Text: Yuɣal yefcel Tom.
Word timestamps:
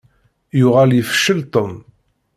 Yuɣal 0.59 0.91
yefcel 0.93 1.39
Tom. 1.53 1.73